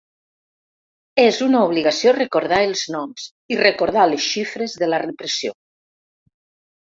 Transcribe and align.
És 1.23 1.35
una 1.47 1.59
obligació 1.65 2.13
recordar 2.15 2.61
els 2.69 2.81
noms 2.95 3.27
i 3.55 3.59
recordar 3.61 4.05
les 4.13 4.25
xifres 4.29 4.75
de 4.85 4.89
la 4.89 5.01
repressió. 5.07 5.53